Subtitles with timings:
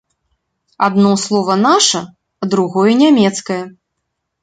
[0.87, 2.01] Адно слова наша,
[2.41, 3.63] а другое нямецкае.